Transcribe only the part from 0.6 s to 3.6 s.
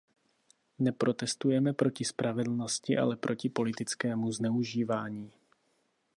Neprotestujeme proti spravedlnosti, ale proti